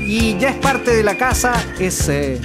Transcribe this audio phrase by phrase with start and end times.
[0.00, 2.40] Y ya es parte de la casa, es, eh,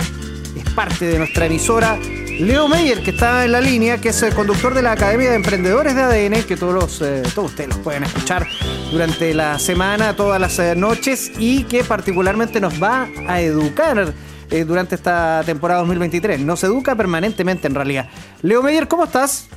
[0.56, 1.98] es parte de nuestra emisora.
[2.40, 5.36] Leo Meyer, que está en la línea, que es el conductor de la Academia de
[5.36, 8.48] Emprendedores de ADN, que todos, los, eh, todos ustedes los pueden escuchar
[8.92, 14.14] durante la semana, todas las eh, noches, y que particularmente nos va a educar
[14.50, 16.40] eh, durante esta temporada 2023.
[16.40, 18.10] Nos educa permanentemente en realidad.
[18.42, 19.48] Leo Meyer, ¿cómo estás?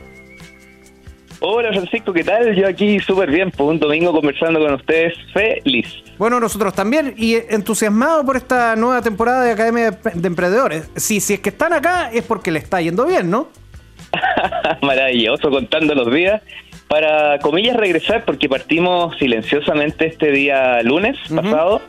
[1.41, 2.55] Hola Francisco, ¿qué tal?
[2.55, 5.86] Yo aquí súper bien, por un domingo conversando con ustedes, feliz.
[6.17, 10.90] Bueno, nosotros también, y entusiasmado por esta nueva temporada de Academia de Emprendedores.
[10.96, 13.49] Si, si es que están acá es porque le está yendo bien, ¿no?
[14.82, 16.40] Maravilloso, contando los días.
[16.89, 21.82] Para, comillas, regresar, porque partimos silenciosamente este día lunes pasado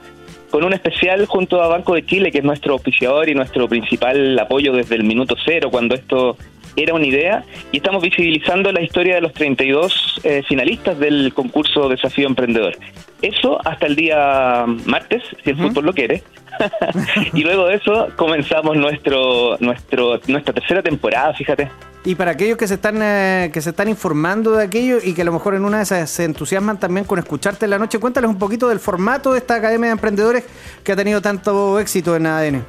[0.49, 4.37] con un especial junto a Banco de Chile, que es nuestro oficiador y nuestro principal
[4.39, 6.37] apoyo desde el minuto cero, cuando esto
[6.77, 11.89] era una idea, y estamos visibilizando la historia de los 32 eh, finalistas del concurso
[11.89, 12.77] Desafío Emprendedor.
[13.21, 16.23] Eso hasta el día martes, si el fútbol lo quiere.
[17.33, 21.69] y luego de eso comenzamos nuestro, nuestro, nuestra tercera temporada, fíjate.
[22.05, 25.23] Y para aquellos que se están eh, que se están informando de aquello y que
[25.23, 27.99] a lo mejor en una de esas se entusiasman también con escucharte en la noche,
[27.99, 30.45] cuéntales un poquito del formato de esta Academia de Emprendedores
[30.83, 32.65] que ha tenido tanto éxito en ADN.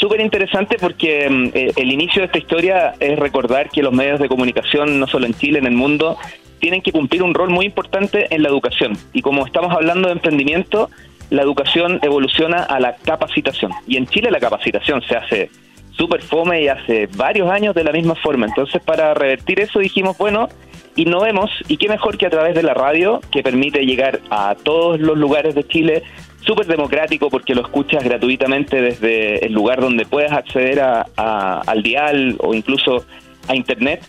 [0.00, 4.18] Súper interesante porque mm, eh, el inicio de esta historia es recordar que los medios
[4.18, 6.16] de comunicación, no solo en Chile, en el mundo,
[6.58, 8.96] tienen que cumplir un rol muy importante en la educación.
[9.12, 10.88] Y como estamos hablando de emprendimiento,
[11.28, 13.72] la educación evoluciona a la capacitación.
[13.86, 15.50] Y en Chile la capacitación se hace
[15.90, 18.46] súper fome y hace varios años de la misma forma.
[18.46, 20.48] Entonces, para revertir eso dijimos, bueno,
[20.96, 24.98] innovemos y qué mejor que a través de la radio, que permite llegar a todos
[24.98, 26.02] los lugares de Chile
[26.40, 32.36] súper democrático porque lo escuchas gratuitamente desde el lugar donde puedes acceder a, al dial
[32.38, 33.04] o incluso
[33.48, 34.02] a internet.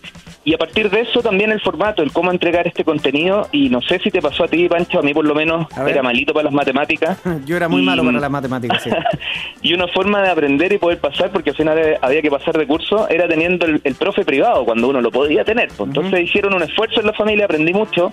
[0.44, 3.48] Y a partir de eso también el formato, el cómo entregar este contenido.
[3.52, 6.02] Y no sé si te pasó a ti, Pancho, a mí por lo menos era
[6.02, 7.18] malito para las matemáticas.
[7.46, 8.90] Yo era muy malo para las matemáticas, sí.
[9.62, 12.66] y una forma de aprender y poder pasar, porque al final había que pasar de
[12.66, 15.68] curso, era teniendo el, profe privado, cuando uno lo podía tener.
[15.68, 15.88] Pues.
[15.88, 18.12] Entonces hicieron un esfuerzo en la familia, aprendí mucho.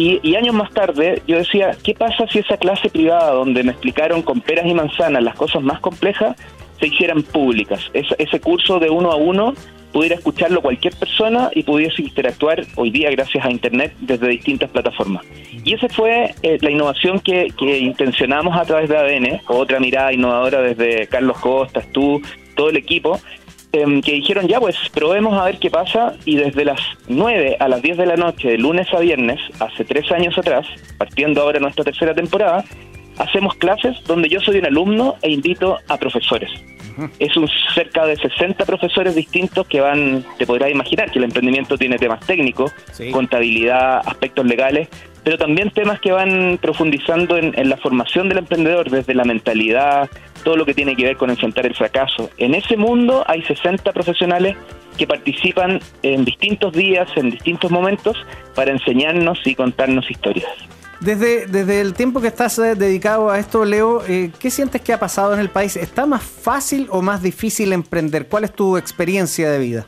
[0.00, 4.22] Y, años más tarde yo decía, ¿qué pasa si esa clase privada donde me explicaron
[4.22, 6.36] con peras y manzanas las cosas más complejas
[6.78, 7.90] se hicieran públicas?
[7.92, 9.54] ese curso de uno a uno
[9.92, 15.24] pudiera escucharlo cualquier persona y pudiese interactuar hoy día gracias a Internet desde distintas plataformas.
[15.64, 20.12] Y esa fue eh, la innovación que, que intencionamos a través de ADN, otra mirada
[20.12, 22.22] innovadora desde Carlos Costas, tú,
[22.54, 23.18] todo el equipo,
[23.70, 27.68] Em, que dijeron ya pues probemos a ver qué pasa y desde las 9 a
[27.68, 31.60] las 10 de la noche, de lunes a viernes, hace tres años atrás, partiendo ahora
[31.60, 32.64] nuestra tercera temporada,
[33.18, 36.50] hacemos clases donde yo soy un alumno e invito a profesores.
[37.20, 41.78] Es un cerca de 60 profesores distintos que van, te podrás imaginar que el emprendimiento
[41.78, 42.72] tiene temas técnicos,
[43.12, 44.88] contabilidad, aspectos legales,
[45.24, 50.08] pero también temas que van profundizando en, la formación del emprendedor, desde la mentalidad,
[50.44, 52.30] todo lo que tiene que ver con enfrentar el fracaso.
[52.38, 54.56] En ese mundo hay 60 profesionales
[54.96, 58.16] que participan en distintos días, en distintos momentos,
[58.54, 60.50] para enseñarnos y contarnos historias.
[61.00, 64.92] Desde, desde el tiempo que estás eh, dedicado a esto, Leo, eh, ¿qué sientes que
[64.92, 65.76] ha pasado en el país?
[65.76, 68.26] ¿Está más fácil o más difícil emprender?
[68.26, 69.86] ¿Cuál es tu experiencia de vida?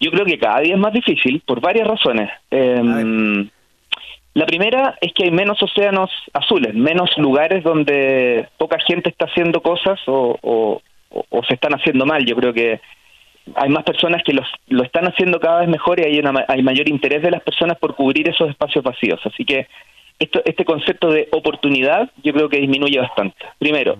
[0.00, 2.30] Yo creo que cada día es más difícil por varias razones.
[4.34, 9.60] La primera es que hay menos océanos azules, menos lugares donde poca gente está haciendo
[9.62, 10.80] cosas o,
[11.48, 12.24] se están haciendo mal.
[12.24, 12.80] Yo creo que
[13.54, 16.62] hay más personas que los, lo están haciendo cada vez mejor y hay, una, hay
[16.62, 19.20] mayor interés de las personas por cubrir esos espacios vacíos.
[19.24, 19.66] Así que
[20.18, 23.38] esto, este concepto de oportunidad yo creo que disminuye bastante.
[23.58, 23.96] Primero.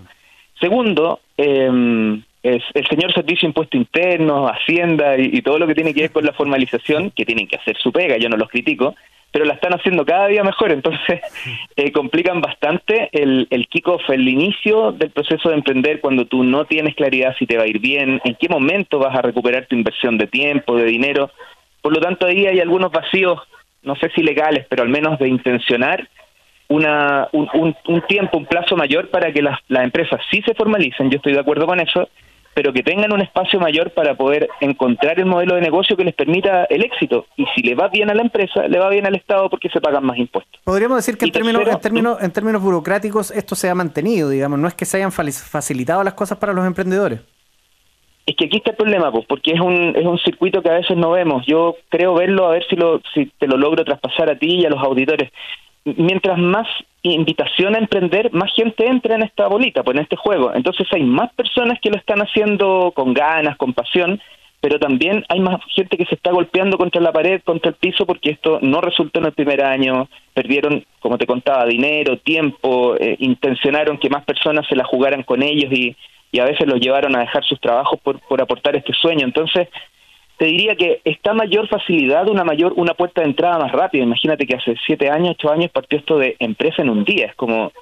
[0.60, 5.94] Segundo, eh, es el señor Servicio Impuesto Interno, Hacienda y, y, todo lo que tiene
[5.94, 8.94] que ver con la formalización, que tienen que hacer su pega, yo no los critico,
[9.32, 11.20] pero la están haciendo cada día mejor, entonces
[11.76, 16.64] eh, complican bastante el, el kickoff, el inicio del proceso de emprender cuando tú no
[16.64, 19.76] tienes claridad si te va a ir bien, en qué momento vas a recuperar tu
[19.76, 21.30] inversión de tiempo, de dinero.
[21.82, 23.40] Por lo tanto, ahí hay algunos vacíos,
[23.82, 26.08] no sé si legales, pero al menos de intencionar
[26.68, 31.10] una, un, un, tiempo, un plazo mayor para que las, las empresas sí se formalicen,
[31.10, 32.08] yo estoy de acuerdo con eso,
[32.58, 36.12] pero que tengan un espacio mayor para poder encontrar el modelo de negocio que les
[36.12, 37.26] permita el éxito.
[37.36, 39.80] Y si le va bien a la empresa, le va bien al Estado porque se
[39.80, 40.60] pagan más impuestos.
[40.64, 44.58] Podríamos decir que en términos, en, términos, en términos burocráticos esto se ha mantenido, digamos,
[44.58, 47.20] no es que se hayan facilitado las cosas para los emprendedores.
[48.26, 50.78] Es que aquí está el problema, pues, porque es un, es un circuito que a
[50.78, 51.46] veces no vemos.
[51.46, 54.66] Yo creo verlo, a ver si, lo, si te lo logro traspasar a ti y
[54.66, 55.30] a los auditores
[55.96, 56.66] mientras más
[57.02, 60.52] invitación a emprender, más gente entra en esta bolita, pues en este juego.
[60.54, 64.20] Entonces hay más personas que lo están haciendo con ganas, con pasión,
[64.60, 68.04] pero también hay más gente que se está golpeando contra la pared, contra el piso,
[68.06, 73.16] porque esto no resultó en el primer año, perdieron, como te contaba, dinero, tiempo, eh,
[73.20, 75.96] intencionaron que más personas se la jugaran con ellos y,
[76.32, 79.24] y a veces los llevaron a dejar sus trabajos por, por aportar este sueño.
[79.24, 79.68] Entonces,
[80.38, 84.04] te diría que está mayor facilidad, una mayor, una puerta de entrada más rápida.
[84.04, 87.26] Imagínate que hace siete años, ocho años partió esto de empresa en un día.
[87.26, 87.72] Es como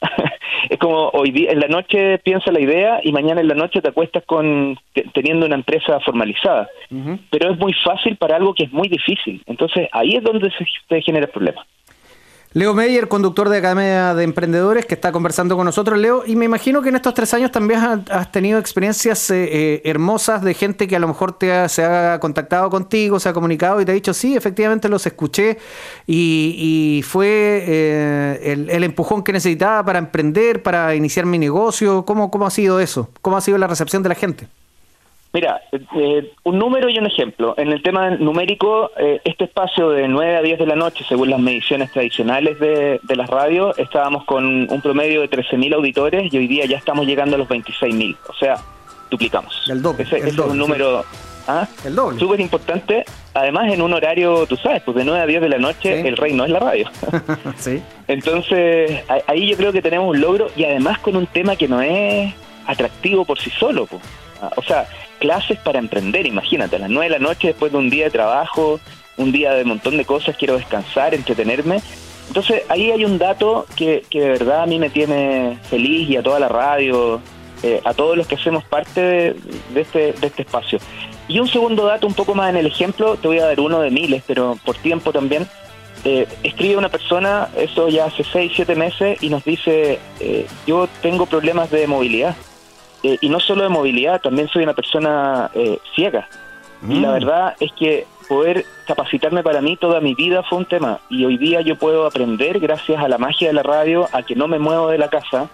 [0.70, 3.80] es como hoy día en la noche piensa la idea y mañana en la noche
[3.80, 4.78] te acuestas con
[5.12, 6.68] teniendo una empresa formalizada.
[7.30, 9.42] Pero es muy fácil para algo que es muy difícil.
[9.46, 11.66] Entonces ahí es donde se, se genera el problema.
[12.54, 16.44] Leo Meyer, conductor de Academia de Emprendedores, que está conversando con nosotros, Leo, y me
[16.44, 20.86] imagino que en estos tres años también has tenido experiencias eh, eh, hermosas de gente
[20.86, 23.94] que a lo mejor te se ha contactado contigo, se ha comunicado y te ha
[23.94, 25.58] dicho, sí, efectivamente los escuché
[26.06, 32.04] y, fue eh, el, empujón que necesitaba para emprender, para iniciar mi negocio.
[32.04, 33.10] ¿Cómo, ¿Cómo ha sido eso?
[33.20, 34.46] ¿Cómo ha sido la recepción de la gente?
[35.34, 37.54] Mira, eh, un número y un ejemplo.
[37.58, 41.28] En el tema numérico, eh, este espacio de 9 a 10 de la noche, según
[41.28, 46.38] las mediciones tradicionales de, de las radios, estábamos con un promedio de 13.000 auditores y
[46.38, 48.16] hoy día ya estamos llegando a los 26.000.
[48.28, 48.58] O sea,
[49.10, 49.68] duplicamos.
[49.68, 50.04] El doble.
[50.04, 51.04] Ese, es un número
[51.48, 51.66] ¿ah?
[51.84, 52.20] el doble.
[52.20, 53.04] súper importante.
[53.34, 56.16] Además, en un horario, tú sabes, pues de 9 a 10 de la noche, el
[56.16, 56.88] rey no es la radio.
[57.56, 57.82] sí.
[58.06, 61.82] Entonces, ahí yo creo que tenemos un logro y además con un tema que no
[61.82, 62.32] es
[62.68, 63.86] atractivo por sí solo.
[63.86, 64.00] Pues.
[64.56, 64.86] O sea,
[65.24, 68.10] clases para emprender, imagínate, a las 9 de la noche después de un día de
[68.10, 68.78] trabajo,
[69.16, 71.80] un día de un montón de cosas, quiero descansar, entretenerme.
[72.28, 76.18] Entonces ahí hay un dato que, que de verdad a mí me tiene feliz y
[76.18, 77.22] a toda la radio,
[77.62, 80.78] eh, a todos los que hacemos parte de, este, de este espacio.
[81.26, 83.80] Y un segundo dato, un poco más en el ejemplo, te voy a dar uno
[83.80, 85.46] de miles, pero por tiempo también.
[86.04, 90.86] Eh, escribe una persona, eso ya hace 6, 7 meses, y nos dice, eh, yo
[91.00, 92.36] tengo problemas de movilidad
[93.04, 96.26] eh, y no solo de movilidad, también soy una persona eh, ciega.
[96.88, 97.12] Y la mm.
[97.12, 101.00] verdad es que poder capacitarme para mí toda mi vida fue un tema.
[101.10, 104.34] Y hoy día yo puedo aprender, gracias a la magia de la radio, a que
[104.34, 105.50] no me muevo de la casa.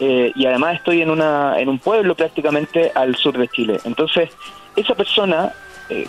[0.00, 3.78] Eh, y además estoy en, una, en un pueblo prácticamente al sur de Chile.
[3.84, 4.30] Entonces,
[4.74, 5.52] esa persona,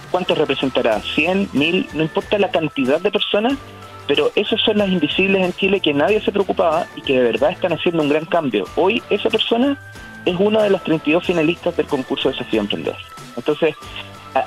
[0.09, 1.01] ¿cuántos representará?
[1.01, 1.49] ¿100?
[1.53, 1.93] ¿1000?
[1.93, 3.53] No importa la cantidad de personas,
[4.09, 7.51] pero esas son las invisibles en Chile que nadie se preocupaba y que de verdad
[7.51, 8.65] están haciendo un gran cambio.
[8.75, 9.77] Hoy esa persona
[10.25, 12.97] es uno de los 32 finalistas del concurso de Desafío Emprendedor.
[13.37, 13.75] Entonces,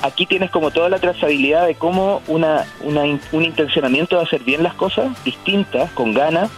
[0.02, 4.74] aquí tienes como toda la trazabilidad de cómo una, un intencionamiento de hacer bien las
[4.74, 6.50] cosas, distintas, con ganas,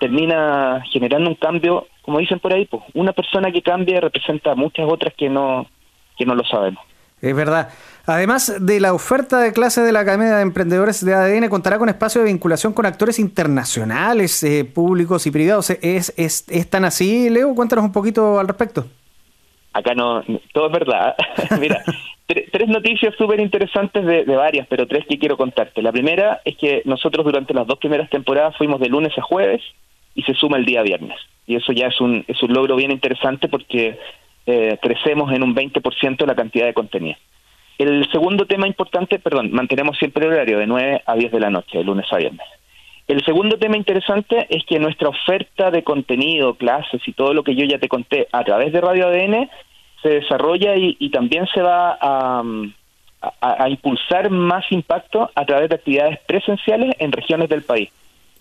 [0.00, 4.56] termina generando un cambio, como dicen por ahí, pues una persona que cambia representa a
[4.56, 5.68] muchas otras que no,
[6.18, 6.82] que no lo sabemos.
[7.22, 7.68] Es verdad.
[8.06, 11.88] Además de la oferta de clases de la Academia de Emprendedores de ADN, contará con
[11.88, 15.70] espacio de vinculación con actores internacionales, eh, públicos y privados.
[15.70, 17.54] ¿Es, ¿Es, es, tan así, Leo?
[17.54, 18.86] Cuéntanos un poquito al respecto.
[19.72, 21.14] Acá no, todo es verdad.
[21.60, 21.82] Mira,
[22.26, 25.82] tres noticias súper interesantes de, de, varias, pero tres que quiero contarte.
[25.82, 29.62] La primera es que nosotros durante las dos primeras temporadas fuimos de lunes a jueves
[30.14, 31.18] y se suma el día viernes.
[31.46, 33.98] Y eso ya es un, es un logro bien interesante porque
[34.46, 37.16] eh, crecemos en un 20% la cantidad de contenido.
[37.78, 41.50] El segundo tema importante, perdón, mantenemos siempre el horario de 9 a 10 de la
[41.50, 42.46] noche, de lunes a viernes.
[43.08, 47.56] El segundo tema interesante es que nuestra oferta de contenido, clases y todo lo que
[47.56, 49.50] yo ya te conté a través de Radio ADN
[50.02, 52.42] se desarrolla y, también se va a,
[53.40, 57.90] a, impulsar más impacto a través de actividades presenciales en regiones del país.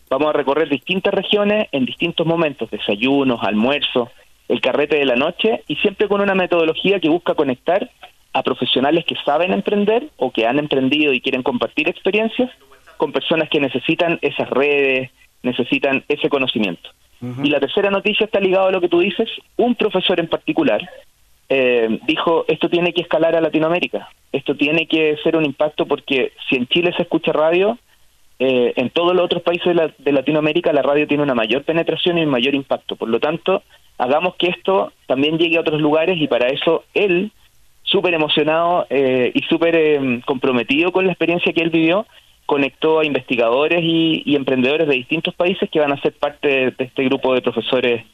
[0.09, 4.09] Vamos a recorrer distintas regiones en distintos momentos, desayunos, almuerzos,
[4.49, 7.89] el carrete de la noche y siempre con una metodología que busca conectar
[8.33, 12.51] a profesionales que saben emprender o que han emprendido y quieren compartir experiencias
[12.97, 15.11] con personas que necesitan esas redes,
[15.43, 16.89] necesitan ese conocimiento.
[17.43, 19.29] Y la tercera noticia está ligada a lo que tú dices.
[19.57, 20.89] Un profesor en particular
[21.49, 26.31] eh, dijo, esto tiene que escalar a Latinoamérica, esto tiene que ser un impacto porque
[26.47, 27.77] si en Chile se escucha radio,
[28.39, 32.17] eh, en todos los otros países de, de Latinoamérica la radio tiene una mayor penetración
[32.17, 32.95] y un mayor impacto.
[32.95, 33.63] Por lo tanto,
[33.97, 37.31] hagamos que esto también llegue a otros lugares y para eso él,
[37.83, 42.05] súper emocionado eh, y súper em, comprometido con la experiencia que él vivió,
[42.45, 47.03] conectó a investigadores y, emprendedores de distintos países que van a ser parte de, este
[47.03, 48.05] grupo de profesores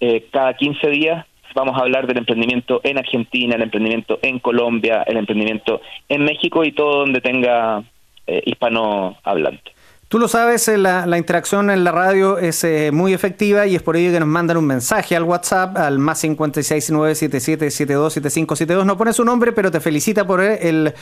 [0.00, 1.26] eh, cada 15 días.
[1.54, 6.64] Vamos a hablar del emprendimiento en Argentina, el emprendimiento en Colombia, el emprendimiento en México
[6.64, 7.82] y todo donde tenga
[8.26, 9.72] eh, hispano hablante.
[10.12, 13.82] Tú lo sabes, eh, la, interacción en la radio es eh, muy efectiva y es
[13.82, 18.84] por ello que nos mandan un mensaje al WhatsApp al más 56977727572.
[18.84, 20.92] No pone su nombre, pero te felicita por el,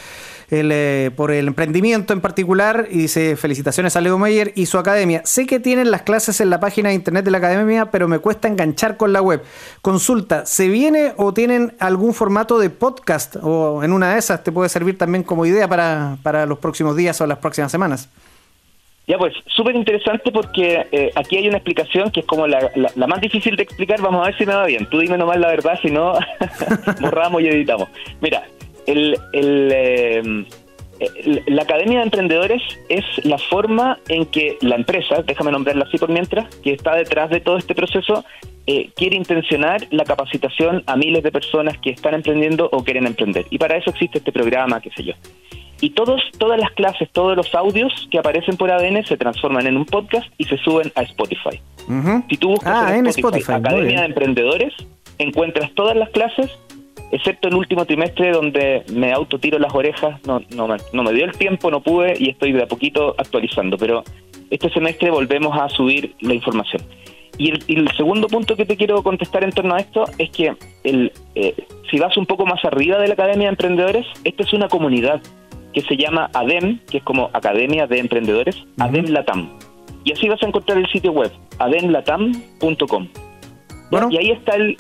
[0.48, 5.22] el, por el emprendimiento en particular y dice felicitaciones a Leo Meyer y su academia.
[5.24, 8.20] Sé que tienen las clases en la página de internet de la academia, pero me
[8.20, 9.42] cuesta enganchar con la web.
[9.82, 14.52] Consulta, ¿se viene o tienen algún formato de podcast o en una de esas te
[14.52, 18.08] puede servir también como idea para, para los próximos días o las próximas semanas?
[19.07, 23.21] Ya, pues, súper interesante porque eh, aquí hay una explicación que es como la, más
[23.21, 24.00] difícil de explicar.
[24.00, 24.87] Vamos a ver si me va bien.
[24.87, 26.14] Tú dime nomás la verdad, si no,
[27.00, 27.88] borramos y editamos.
[28.21, 28.45] Mira,
[28.87, 35.50] el, el, eh, la Academia de Emprendedores es la forma en que la empresa, déjame
[35.50, 38.25] nombrarla así por mientras, que está detrás de todo este proceso,
[38.66, 43.47] eh, quiere intencionar la capacitación a miles de personas que están emprendiendo o quieren emprender.
[43.50, 45.14] Y para eso existe este programa, qué sé yo.
[45.80, 49.76] Y todos, todas las clases, todos los audios que aparecen por ADN se transforman en
[49.76, 51.60] un podcast y se suben a Spotify.
[52.28, 54.75] Si tú buscas ah, en Spotify, Academia de Emprendedores,
[55.18, 56.50] encuentras todas las clases,
[57.10, 61.25] excepto el último trimestre donde me autotiro las orejas, no, no, me, no me dio
[61.25, 63.76] el tiempo, no pude y estoy de a poquito actualizando.
[63.76, 64.04] Pero
[64.50, 66.82] este semestre volvemos a subir la información.
[67.38, 71.10] Y el, segundo punto que te quiero contestar en torno a esto es que el,
[71.34, 71.54] eh,
[71.90, 75.22] si vas un poco más arriba de la Academia de Emprendedores, esta es una comunidad
[75.72, 79.48] que se llama ADEM, que es como Academia de Emprendedores, ADEM Latam.
[80.04, 83.08] Y así vas a encontrar el sitio web, ademlatam.com.
[83.90, 84.08] Bueno.
[84.10, 84.76] Y ahí está el,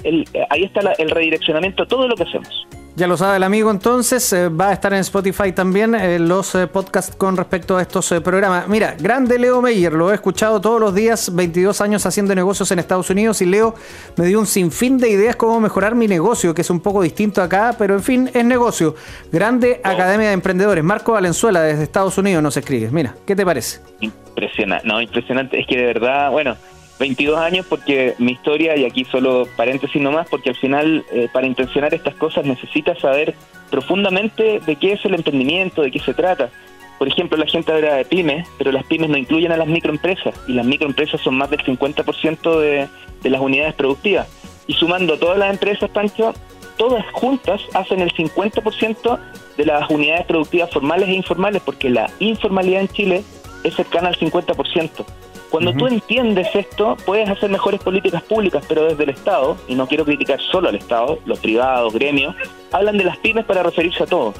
[0.50, 2.66] ahí está el redireccionamiento a todo lo que hacemos.
[3.00, 6.54] Ya lo sabe el amigo entonces, eh, va a estar en Spotify también eh, los
[6.54, 8.68] eh, podcasts con respecto a estos programas.
[8.68, 12.78] Mira, grande Leo Meyer, lo he escuchado todos los días, 22 años haciendo negocios en
[12.78, 13.74] Estados Unidos y Leo
[14.18, 17.40] me dio un sinfín de ideas cómo mejorar mi negocio, que es un poco distinto
[17.40, 18.94] acá, pero en fin, es negocio.
[19.32, 22.90] Grande Academia de Emprendedores, Marco Valenzuela desde Estados Unidos nos escribe.
[22.90, 23.80] Mira, ¿qué te parece?
[24.00, 26.54] Impresionante, no, impresionante, es que de verdad, bueno
[27.00, 31.46] 22 años porque mi historia, y aquí solo paréntesis nomás, porque al final eh, para
[31.46, 33.34] intencionar estas cosas necesitas saber
[33.70, 36.50] profundamente de qué es el emprendimiento, de qué se trata.
[36.98, 40.34] Por ejemplo, la gente habla de pymes, pero las pymes no incluyen a las microempresas
[40.46, 42.86] y las microempresas son más del 50% de,
[43.22, 44.28] de las unidades productivas.
[44.66, 46.34] Y sumando todas las empresas, Pancho,
[46.76, 49.18] todas juntas hacen el 50%
[49.56, 53.24] de las unidades productivas formales e informales, porque la informalidad en Chile
[53.64, 55.06] es cercana al 50%.
[55.50, 59.86] Cuando tú entiendes esto, puedes hacer mejores políticas públicas, pero desde el Estado, y no
[59.88, 62.36] quiero criticar solo al Estado, los privados, gremios,
[62.70, 64.32] hablan de las pymes para referirse a todo.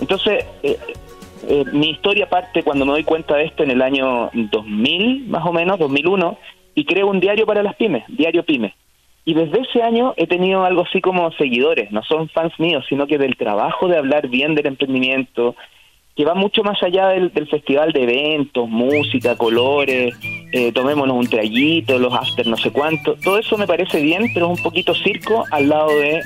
[0.00, 0.78] Entonces, eh,
[1.48, 5.44] eh, mi historia parte cuando me doy cuenta de esto en el año 2000, más
[5.44, 6.38] o menos, 2001,
[6.76, 8.74] y creo un diario para las pymes, Diario Pyme.
[9.24, 13.08] Y desde ese año he tenido algo así como seguidores, no son fans míos, sino
[13.08, 15.56] que del trabajo de hablar bien del emprendimiento,
[16.16, 20.16] que va mucho más allá del, festival de eventos, música, colores,
[20.52, 24.52] eh, tomémonos un traguito, los after no sé cuánto, todo eso me parece bien, pero
[24.52, 26.22] es un poquito circo al lado de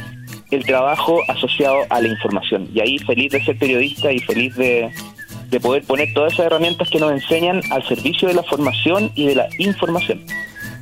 [0.50, 2.68] el trabajo asociado a la información.
[2.74, 4.90] Y ahí feliz de ser periodista y feliz de,
[5.48, 9.26] de poder poner todas esas herramientas que nos enseñan al servicio de la formación y
[9.26, 10.20] de la información.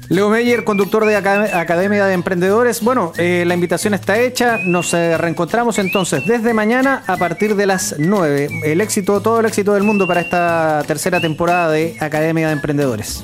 [0.09, 2.81] Leo Meyer, conductor de Academia de Emprendedores.
[2.83, 4.59] Bueno, eh, la invitación está hecha.
[4.65, 8.49] Nos eh, reencontramos entonces desde mañana a partir de las 9.
[8.65, 13.23] El éxito, todo el éxito del mundo para esta tercera temporada de Academia de Emprendedores.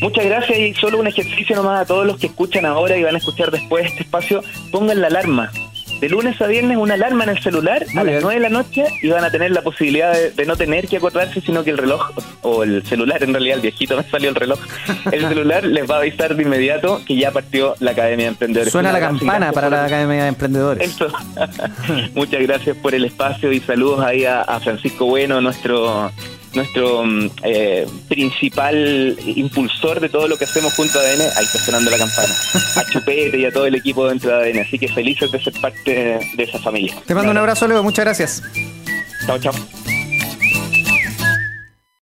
[0.00, 3.16] Muchas gracias y solo un ejercicio nomás a todos los que escuchan ahora y van
[3.16, 4.40] a escuchar después este espacio.
[4.70, 5.50] Pongan la alarma
[6.04, 8.84] de lunes a viernes una alarma en el celular a las 9 de la noche
[9.00, 12.10] y van a tener la posibilidad de, no tener que acordarse, sino que el reloj,
[12.42, 14.58] o el celular en realidad, el viejito me salió el reloj,
[15.10, 18.70] el celular les va a avisar de inmediato que ya partió la Academia de Emprendedores.
[18.70, 20.90] Suena la campana para la Academia de Emprendedores.
[20.90, 21.08] Eso.
[22.14, 26.12] Muchas gracias por el espacio y saludos ahí a Francisco Bueno, nuestro
[26.54, 31.58] nuestro mm, eh, principal impulsor de todo lo que hacemos junto a ADN, ahí está
[31.58, 32.34] sonando la campana,
[32.76, 35.52] a Chupete y a todo el equipo dentro de ADN, así que felices de ser
[35.60, 36.94] parte de esa familia.
[37.06, 38.42] Te mando un abrazo, Leo, muchas gracias.
[39.26, 39.54] Chao, chao.